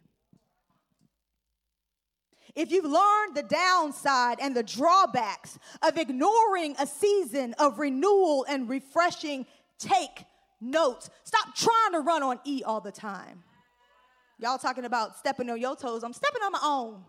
[2.54, 8.68] If you've learned the downside and the drawbacks of ignoring a season of renewal and
[8.68, 9.46] refreshing,
[9.78, 10.24] take
[10.60, 11.08] notes.
[11.24, 13.42] Stop trying to run on E all the time.
[14.38, 16.02] Y'all talking about stepping on your toes.
[16.02, 17.04] I'm stepping on my own.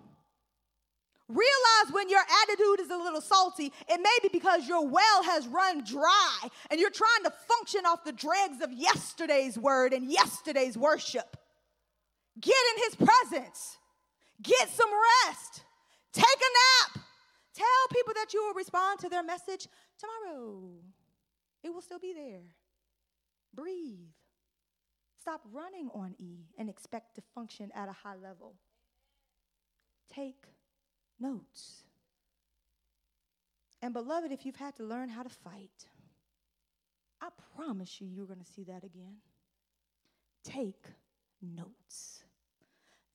[1.27, 5.47] Realize when your attitude is a little salty, it may be because your well has
[5.47, 10.77] run dry and you're trying to function off the dregs of yesterday's word and yesterday's
[10.77, 11.35] worship.
[12.39, 13.77] Get in his presence,
[14.43, 14.89] get some
[15.25, 15.63] rest,
[16.13, 17.05] take a nap,
[17.55, 20.73] Tell people that you will respond to their message tomorrow.
[21.63, 22.41] It will still be there.
[23.53, 24.11] Breathe.
[25.25, 28.53] Stop running on E and expect to function at a high level.
[30.13, 30.45] Take
[31.19, 31.81] notes.
[33.81, 35.87] And, beloved, if you've had to learn how to fight,
[37.19, 39.15] I promise you, you're going to see that again.
[40.43, 40.85] Take
[41.41, 42.21] notes.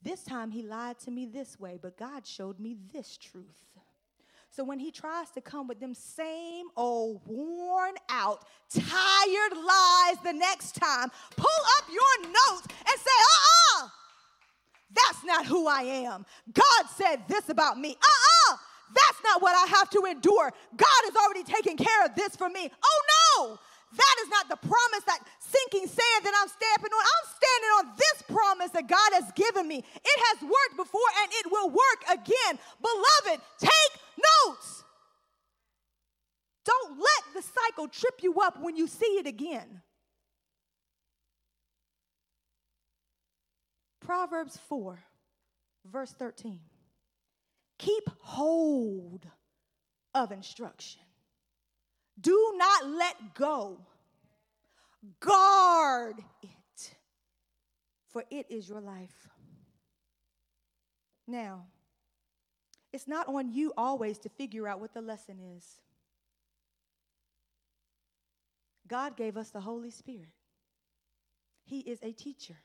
[0.02, 3.69] This time he lied to me this way, but God showed me this truth.
[4.50, 10.32] So when he tries to come with them same old worn out, tired lies the
[10.32, 13.88] next time, pull up your notes and say, uh uh-uh, uh,
[14.92, 16.26] that's not who I am.
[16.52, 17.90] God said this about me.
[17.90, 18.56] Uh uh-uh, uh,
[18.92, 20.52] that's not what I have to endure.
[20.76, 22.70] God has already taken care of this for me.
[22.84, 23.00] Oh
[23.38, 23.58] no,
[23.96, 27.02] that is not the promise, that sinking sand that I'm stepping on.
[27.02, 29.78] I'm standing on this promise that God has given me.
[29.78, 32.58] It has worked before and it will work again.
[32.82, 33.92] Beloved, take
[36.64, 39.82] Don't let the cycle trip you up when you see it again.
[44.00, 44.98] Proverbs 4,
[45.86, 46.60] verse 13.
[47.78, 49.26] Keep hold
[50.14, 51.02] of instruction
[52.20, 53.78] do not let go.
[55.20, 56.94] Guard it,
[58.12, 59.28] for it is your life.
[61.26, 61.66] Now,
[62.92, 65.80] it's not on you always to figure out what the lesson is.
[68.88, 70.34] God gave us the Holy Spirit.
[71.64, 72.56] He is a teacher,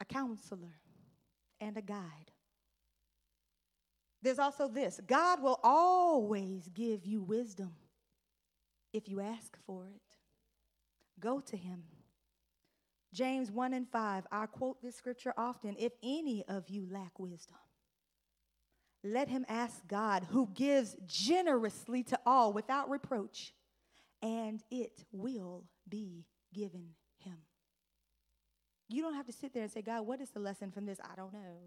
[0.00, 0.78] a counselor,
[1.60, 2.30] and a guide.
[4.22, 7.72] There's also this God will always give you wisdom
[8.92, 10.16] if you ask for it.
[11.18, 11.82] Go to him.
[13.12, 15.74] James 1 and 5, I quote this scripture often.
[15.78, 17.56] If any of you lack wisdom,
[19.02, 23.54] let him ask God, who gives generously to all without reproach,
[24.22, 27.38] and it will be given him.
[28.88, 30.98] You don't have to sit there and say, God, what is the lesson from this?
[31.02, 31.58] I don't know.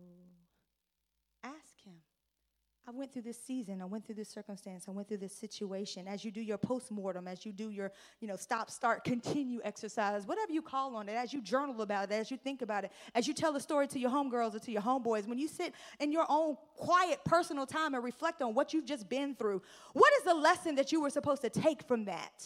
[2.86, 6.06] I went through this season, I went through this circumstance, I went through this situation.
[6.06, 10.28] As you do your postmortem, as you do your, you know, stop, start, continue exercise,
[10.28, 12.92] whatever you call on it, as you journal about it, as you think about it,
[13.16, 15.74] as you tell the story to your homegirls or to your homeboys, when you sit
[16.02, 19.62] in your own quiet personal time and reflect on what you've just been through,
[19.94, 22.46] what is the lesson that you were supposed to take from that?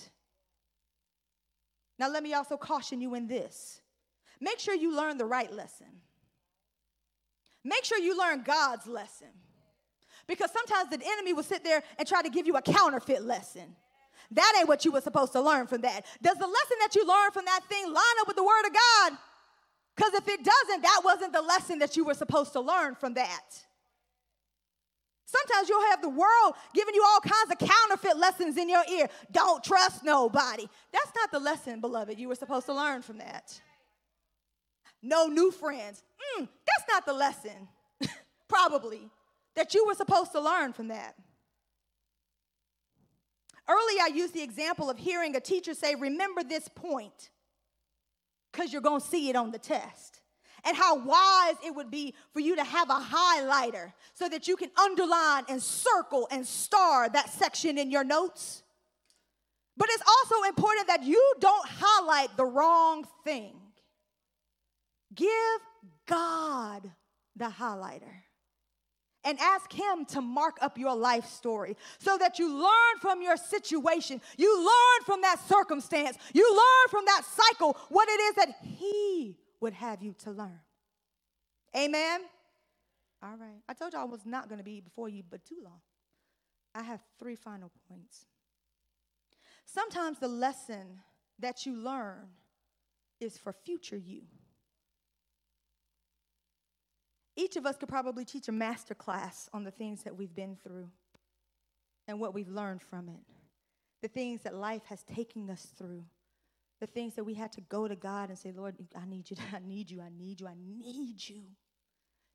[1.98, 3.82] Now, let me also caution you in this
[4.40, 5.88] make sure you learn the right lesson,
[7.64, 9.30] make sure you learn God's lesson.
[10.28, 13.76] Because sometimes the enemy will sit there and try to give you a counterfeit lesson.
[14.32, 16.06] That ain't what you were supposed to learn from that.
[16.22, 18.74] Does the lesson that you learned from that thing line up with the word of
[18.74, 19.18] God?
[19.96, 23.14] Because if it doesn't, that wasn't the lesson that you were supposed to learn from
[23.14, 23.64] that.
[25.26, 29.10] Sometimes you'll have the world giving you all kinds of counterfeit lessons in your ear.
[29.32, 30.66] Don't trust nobody.
[30.94, 33.60] That's not the lesson, beloved, you were supposed to learn from that.
[35.02, 36.04] No new friends.
[36.38, 37.68] Mm, that's not the lesson,
[38.48, 39.10] probably
[39.58, 41.16] that you were supposed to learn from that.
[43.68, 47.32] Earlier, I used the example of hearing a teacher say, Remember this point,
[48.52, 50.22] because you're going to see it on the test.
[50.64, 54.56] And how wise it would be for you to have a highlighter so that you
[54.56, 58.64] can underline and circle and star that section in your notes.
[59.76, 63.56] But it's also important that you don't highlight the wrong thing.
[65.14, 65.30] Give
[66.06, 66.90] God
[67.36, 68.27] the highlighter
[69.24, 73.38] and ask Him to mark up your life story so that you learn from your
[73.38, 78.56] situation, you learn from that circumstance, you learn from that cycle what it is that
[78.62, 80.60] He would have you to learn.
[81.76, 82.22] Amen?
[83.24, 83.62] All right.
[83.68, 85.82] I told you I was not going to be before you, but too long.
[86.76, 88.26] I have three final points.
[89.66, 91.00] Sometimes the lesson
[91.40, 92.28] that you learn
[93.20, 94.22] is for future you.
[97.38, 100.58] Each of us could probably teach a master class on the things that we've been
[100.64, 100.90] through
[102.08, 103.20] and what we've learned from it,
[104.02, 106.04] the things that life has taken us through,
[106.82, 109.38] the things that we had to go to God and say, Lord, I need you,
[109.54, 111.44] I need you, I need you, I need you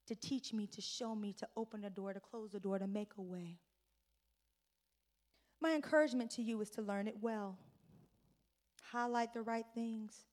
[0.06, 2.86] to teach me, to show me, to open a door, to close the door, to
[2.86, 3.58] make a way.
[5.60, 7.58] My encouragement to you is to learn it well.
[8.92, 10.26] Highlight the right things.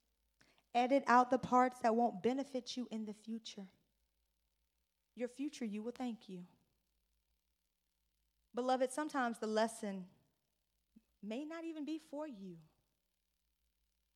[0.75, 3.65] Edit out the parts that won't benefit you in the future
[5.19, 6.39] your future you will thank you.
[8.55, 10.05] Beloved, sometimes the lesson
[11.21, 12.55] may not even be for you,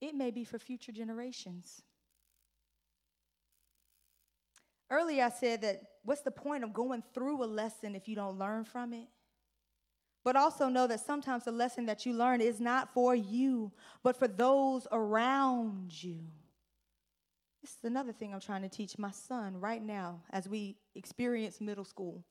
[0.01, 1.81] it may be for future generations.
[4.89, 8.37] Earlier, I said that what's the point of going through a lesson if you don't
[8.37, 9.07] learn from it?
[10.23, 13.71] But also know that sometimes the lesson that you learn is not for you,
[14.03, 16.19] but for those around you.
[17.63, 21.61] This is another thing I'm trying to teach my son right now as we experience
[21.61, 22.21] middle school.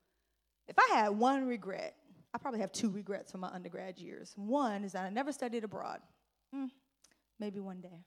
[0.68, 1.96] If I had one regret,
[2.34, 4.34] I probably have two regrets from my undergrad years.
[4.36, 6.00] One is that I never studied abroad.
[6.54, 6.68] Mm,
[7.40, 8.04] maybe one day.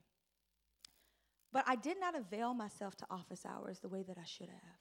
[1.52, 4.80] But I did not avail myself to office hours the way that I should have.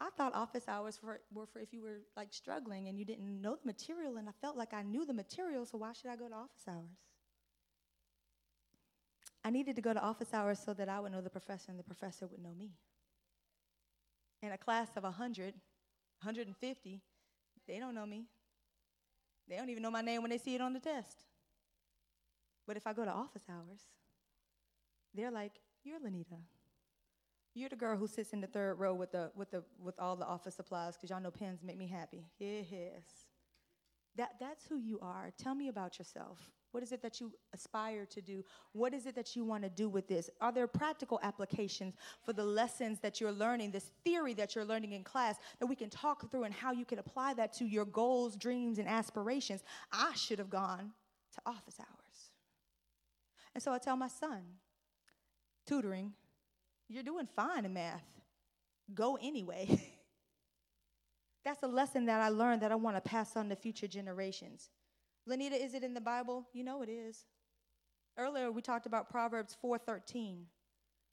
[0.00, 3.40] I thought office hours for, were for if you were like struggling and you didn't
[3.40, 6.16] know the material, and I felt like I knew the material, so why should I
[6.16, 6.98] go to office hours?
[9.44, 11.78] I needed to go to office hours so that I would know the professor and
[11.78, 12.72] the professor would know me.
[14.42, 15.54] In a class of 100,
[16.22, 17.00] 150,
[17.66, 18.26] they don't know me.
[19.48, 21.24] They don't even know my name when they see it on the test.
[22.66, 23.80] But if I go to office hours,
[25.14, 25.52] they're like,
[25.84, 26.36] You're Lanita.
[27.54, 30.14] You're the girl who sits in the third row with, the, with, the, with all
[30.14, 32.26] the office supplies because y'all know pens make me happy.
[32.38, 33.02] Yes.
[34.16, 35.32] That, that's who you are.
[35.36, 36.38] Tell me about yourself.
[36.72, 38.44] What is it that you aspire to do?
[38.72, 40.28] What is it that you want to do with this?
[40.40, 44.92] Are there practical applications for the lessons that you're learning, this theory that you're learning
[44.92, 47.86] in class that we can talk through and how you can apply that to your
[47.86, 49.62] goals, dreams, and aspirations?
[49.90, 50.92] I should have gone
[51.34, 52.30] to office hours.
[53.54, 54.42] And so I tell my son,
[55.66, 56.12] tutoring,
[56.88, 58.04] you're doing fine in math.
[58.94, 59.80] Go anyway.
[61.44, 64.68] That's a lesson that I learned that I want to pass on to future generations.
[65.28, 66.48] Lanita, is it in the Bible?
[66.54, 67.26] You know it is.
[68.16, 70.46] Earlier we talked about Proverbs 4:13.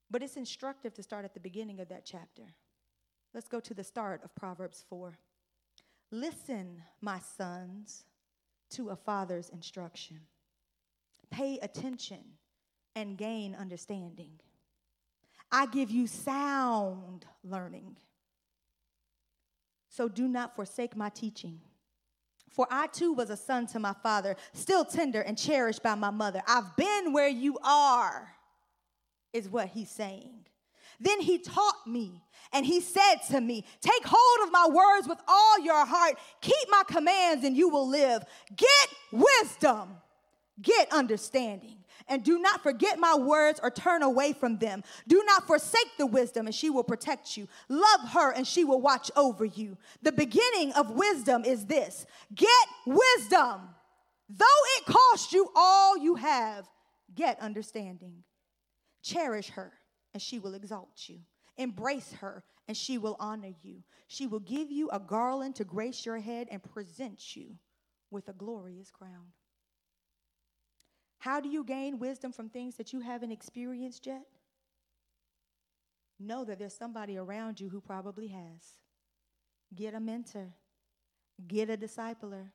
[0.09, 2.55] But it's instructive to start at the beginning of that chapter.
[3.33, 5.17] Let's go to the start of Proverbs 4.
[6.11, 8.05] Listen, my sons,
[8.69, 10.21] to a father's instruction.
[11.29, 12.37] Pay attention
[12.95, 14.39] and gain understanding.
[15.51, 17.97] I give you sound learning.
[19.89, 21.61] So do not forsake my teaching.
[22.55, 26.09] For I too was a son to my father, still tender and cherished by my
[26.09, 26.41] mother.
[26.47, 28.33] I've been where you are,
[29.33, 30.45] is what he's saying.
[30.97, 35.19] Then he taught me, and he said to me, Take hold of my words with
[35.27, 38.23] all your heart, keep my commands, and you will live.
[38.55, 39.97] Get wisdom,
[40.61, 41.83] get understanding.
[42.07, 44.83] And do not forget my words or turn away from them.
[45.07, 47.47] Do not forsake the wisdom, and she will protect you.
[47.69, 49.77] Love her, and she will watch over you.
[50.01, 53.69] The beginning of wisdom is this get wisdom.
[54.29, 54.45] Though
[54.77, 56.67] it cost you all you have,
[57.13, 58.23] get understanding.
[59.03, 59.71] Cherish her,
[60.13, 61.19] and she will exalt you.
[61.57, 63.83] Embrace her, and she will honor you.
[64.07, 67.55] She will give you a garland to grace your head and present you
[68.11, 69.27] with a glorious crown.
[71.19, 74.25] How do you gain wisdom from things that you haven't experienced yet?
[76.19, 78.79] Know that there's somebody around you who probably has.
[79.73, 80.53] Get a mentor,
[81.47, 82.49] get a discipler.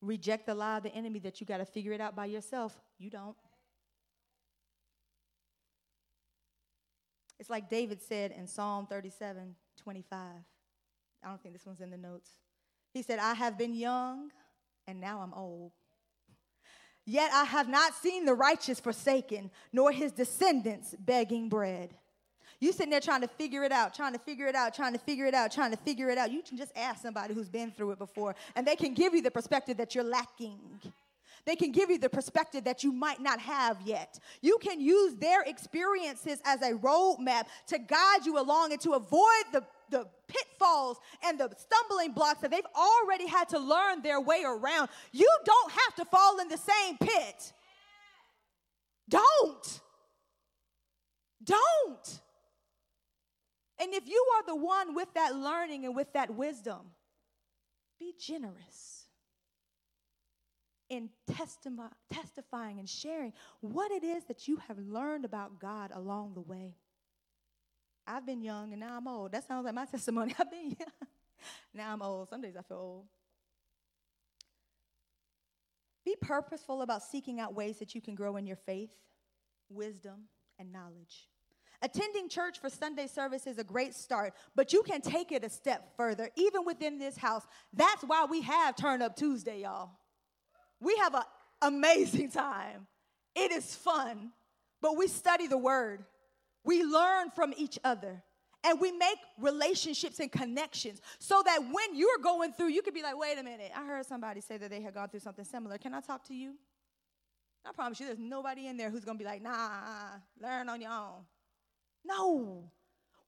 [0.00, 2.78] Reject the lie of the enemy that you got to figure it out by yourself.
[2.98, 3.36] You don't.
[7.40, 10.18] It's like David said in Psalm 37 25.
[11.22, 12.30] I don't think this one's in the notes.
[12.92, 14.30] He said, I have been young
[14.86, 15.72] and now I'm old.
[17.10, 21.94] Yet I have not seen the righteous forsaken, nor his descendants begging bread.
[22.60, 24.98] You sitting there trying to figure it out, trying to figure it out, trying to
[24.98, 26.30] figure it out, trying to figure it out.
[26.30, 29.22] You can just ask somebody who's been through it before, and they can give you
[29.22, 30.60] the perspective that you're lacking.
[31.46, 34.18] They can give you the perspective that you might not have yet.
[34.42, 39.44] You can use their experiences as a roadmap to guide you along and to avoid
[39.50, 44.42] the the pitfalls and the stumbling blocks that they've already had to learn their way
[44.44, 44.88] around.
[45.12, 47.52] You don't have to fall in the same pit.
[49.08, 49.80] Don't.
[51.42, 52.20] Don't.
[53.80, 56.80] And if you are the one with that learning and with that wisdom,
[57.98, 59.06] be generous
[60.88, 66.34] in testi- testifying and sharing what it is that you have learned about God along
[66.34, 66.74] the way.
[68.08, 69.32] I've been young and now I'm old.
[69.32, 70.34] That sounds like my testimony.
[70.38, 71.08] I've been young.
[71.74, 72.30] now I'm old.
[72.30, 73.04] Some days I feel old.
[76.04, 78.94] Be purposeful about seeking out ways that you can grow in your faith,
[79.68, 80.28] wisdom,
[80.58, 81.28] and knowledge.
[81.82, 85.50] Attending church for Sunday service is a great start, but you can take it a
[85.50, 87.42] step further, even within this house.
[87.74, 89.90] That's why we have Turn Up Tuesday, y'all.
[90.80, 91.22] We have an
[91.60, 92.86] amazing time.
[93.36, 94.32] It is fun,
[94.80, 96.04] but we study the word.
[96.64, 98.22] We learn from each other
[98.64, 103.02] and we make relationships and connections so that when you're going through, you could be
[103.02, 105.78] like, wait a minute, I heard somebody say that they had gone through something similar.
[105.78, 106.54] Can I talk to you?
[107.66, 109.68] I promise you, there's nobody in there who's gonna be like, nah,
[110.40, 111.24] learn on your own.
[112.04, 112.70] No.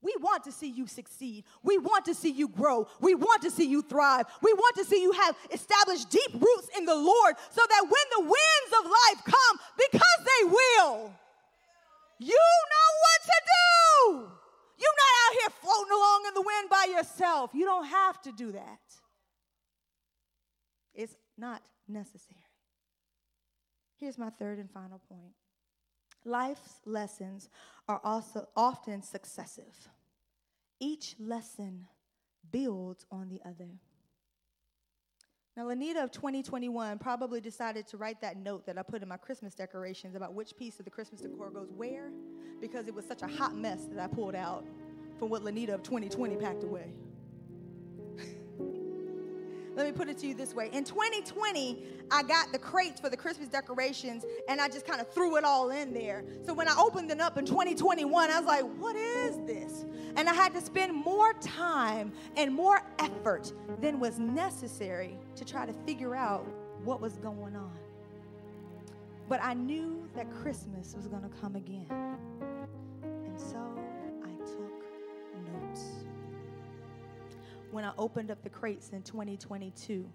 [0.02, 1.44] We want to see you succeed.
[1.62, 2.88] We want to see you grow.
[3.00, 4.24] We want to see you thrive.
[4.42, 7.92] We want to see you have established deep roots in the Lord so that when
[8.16, 11.12] the winds of life come, because they will,
[12.18, 12.90] you know
[14.08, 17.50] You're not out here floating along in the wind by yourself.
[17.52, 18.80] You don't have to do that.
[20.94, 22.40] It's not necessary.
[23.96, 25.34] Here's my third and final point
[26.24, 27.48] life's lessons
[27.88, 29.88] are also often successive,
[30.78, 31.86] each lesson
[32.50, 33.68] builds on the other.
[35.56, 39.16] Now, Lanita of 2021 probably decided to write that note that I put in my
[39.16, 42.12] Christmas decorations about which piece of the Christmas decor goes where
[42.60, 44.64] because it was such a hot mess that I pulled out
[45.18, 46.92] from what Lanita of 2020 packed away.
[49.76, 50.68] Let me put it to you this way.
[50.72, 55.12] In 2020, I got the crates for the Christmas decorations and I just kind of
[55.12, 56.24] threw it all in there.
[56.44, 59.84] So when I opened it up in 2021, I was like, what is this?
[60.16, 65.66] And I had to spend more time and more effort than was necessary to try
[65.66, 66.46] to figure out
[66.84, 67.72] what was going on.
[69.28, 71.86] But I knew that Christmas was going to come again.
[73.40, 73.70] So
[77.70, 80.08] when I opened up the crates in 2022,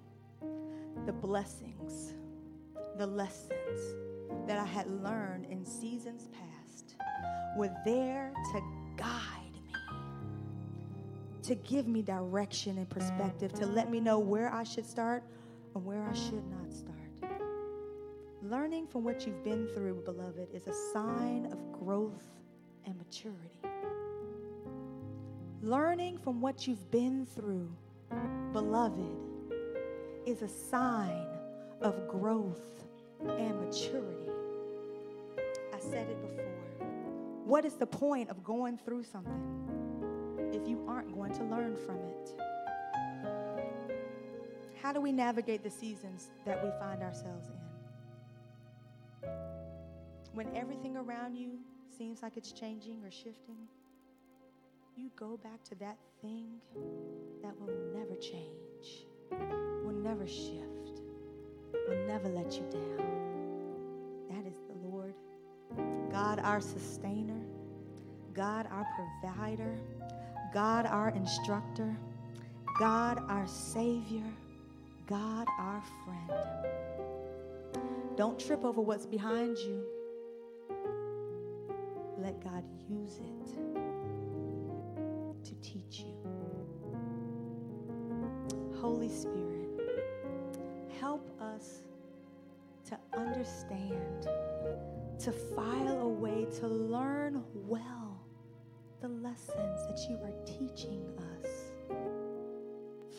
[1.05, 2.13] the blessings,
[2.97, 3.95] the lessons
[4.47, 6.95] that I had learned in seasons past
[7.57, 8.61] were there to
[8.97, 9.73] guide me,
[11.43, 15.23] to give me direction and perspective, to let me know where I should start
[15.73, 16.95] and where I should not start.
[18.41, 22.34] Learning from what you've been through, beloved, is a sign of growth
[22.85, 23.59] and maturity.
[25.61, 27.69] Learning from what you've been through,
[28.53, 29.15] beloved,
[30.25, 31.27] is a sign
[31.81, 32.83] of growth
[33.21, 34.29] and maturity.
[35.73, 36.45] I said it before.
[37.45, 41.97] What is the point of going through something if you aren't going to learn from
[41.97, 42.41] it?
[44.81, 47.64] How do we navigate the seasons that we find ourselves in?
[50.35, 51.51] When everything around you
[51.97, 53.55] seems like it's changing or shifting,
[54.97, 56.59] you go back to that thing
[57.41, 60.99] that will never change, will never shift,
[61.87, 64.27] will never let you down.
[64.29, 65.13] That is the Lord.
[66.11, 67.39] God, our sustainer,
[68.33, 68.85] God, our
[69.21, 69.79] provider,
[70.53, 71.95] God, our instructor,
[72.77, 74.29] God, our Savior,
[75.07, 76.33] God, our friend.
[78.17, 79.94] Don't trip over what's behind you.
[82.25, 83.53] Let God use it
[85.43, 86.15] to teach you.
[88.81, 89.69] Holy Spirit,
[90.99, 91.83] help us
[92.89, 94.27] to understand,
[95.19, 98.19] to file away, to learn well
[99.01, 101.05] the lessons that you are teaching
[101.37, 101.51] us.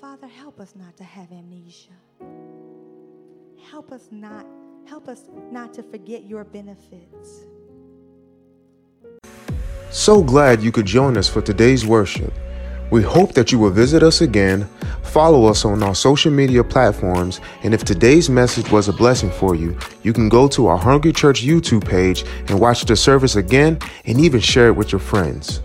[0.00, 1.92] Father, help us not to have amnesia.
[3.70, 4.44] Help us not,
[4.84, 7.44] help us not to forget your benefits.
[9.96, 12.30] So glad you could join us for today's worship.
[12.90, 14.68] We hope that you will visit us again,
[15.02, 19.54] follow us on our social media platforms, and if today's message was a blessing for
[19.54, 23.78] you, you can go to our Hungry Church YouTube page and watch the service again
[24.04, 25.62] and even share it with your friends.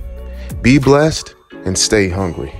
[0.61, 2.53] Be blessed and stay hungry.